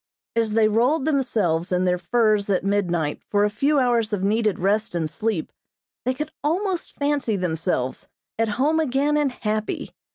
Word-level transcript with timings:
As 0.35 0.53
they 0.53 0.67
rolled 0.67 1.05
themselves 1.05 1.71
in 1.71 1.85
their 1.85 1.99
furs 1.99 2.49
at 2.49 2.63
midnight 2.63 3.21
for 3.29 3.43
a 3.43 3.51
few 3.51 3.77
hours 3.77 4.11
of 4.11 4.23
needed 4.23 4.57
rest 4.57 4.95
and 4.95 5.07
sleep, 5.07 5.51
they 6.05 6.13
could 6.15 6.31
almost 6.43 6.93
fancy 6.97 7.35
themselves 7.35 8.07
at 8.39 8.49
home 8.57 8.79
again 8.79 9.15
and 9.15 9.31
happy. 9.31 9.93